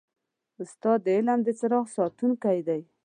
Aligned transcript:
استاد 0.61 0.99
د 1.05 1.07
علم 1.17 1.39
د 1.43 1.49
څراغ 1.59 1.85
ساتونکی 1.97 2.59
دی. 2.67 2.81